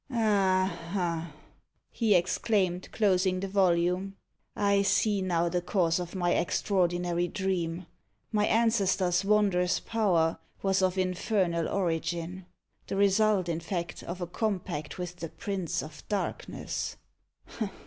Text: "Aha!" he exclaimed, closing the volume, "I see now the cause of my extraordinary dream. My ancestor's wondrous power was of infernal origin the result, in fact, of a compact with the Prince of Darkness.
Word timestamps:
"Aha!" 0.11 1.31
he 1.91 2.15
exclaimed, 2.15 2.89
closing 2.91 3.39
the 3.39 3.47
volume, 3.47 4.15
"I 4.55 4.81
see 4.81 5.21
now 5.21 5.47
the 5.47 5.61
cause 5.61 5.99
of 5.99 6.15
my 6.15 6.33
extraordinary 6.33 7.27
dream. 7.27 7.85
My 8.31 8.47
ancestor's 8.47 9.23
wondrous 9.23 9.79
power 9.79 10.39
was 10.63 10.81
of 10.81 10.97
infernal 10.97 11.69
origin 11.69 12.47
the 12.87 12.95
result, 12.95 13.47
in 13.47 13.59
fact, 13.59 14.01
of 14.01 14.21
a 14.21 14.25
compact 14.25 14.97
with 14.97 15.17
the 15.17 15.29
Prince 15.29 15.83
of 15.83 16.03
Darkness. 16.09 16.97